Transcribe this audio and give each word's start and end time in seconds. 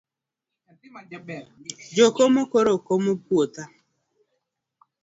Jo 1.95 2.05
komo 2.17 2.41
koro 2.51 2.73
komo 2.87 3.11
putha. 3.25 3.63